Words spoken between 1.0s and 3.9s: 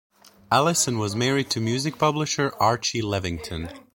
married to music publisher Archie Levington.